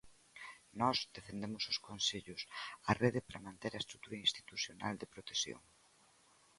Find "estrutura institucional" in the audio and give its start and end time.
3.83-4.93